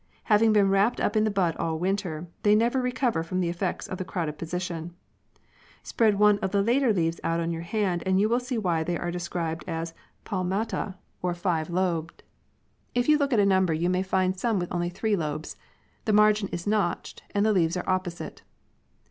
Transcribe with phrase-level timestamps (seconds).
[0.23, 2.59] Having been wrapped up in the bud all winter, they 7.
[2.59, 2.91] Young Maple Tree.
[2.91, 4.95] ^CVCr rCCOVCr frOm thc cffcCtS Of the crowded position (Fig.
[5.43, 5.43] 8).
[5.83, 8.81] Spread one of the later leaves out on your hand and you will see why
[8.83, 9.93] they are described as
[10.25, 12.23] palmate 99 r and five lobed.
[12.95, 15.55] If you lcx)k at a number you may find some with only three lobes.
[16.05, 18.41] The margin is notched and the leaves are opposite.